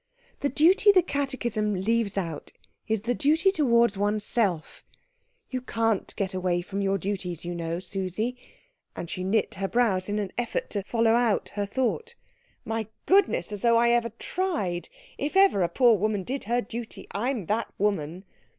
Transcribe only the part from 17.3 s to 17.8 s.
that